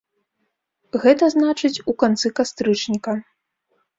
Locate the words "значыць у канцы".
1.35-2.27